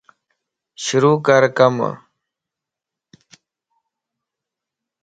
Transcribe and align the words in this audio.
شروع 0.83 1.15
ڪر 1.27 1.41
ڪم 1.57 1.75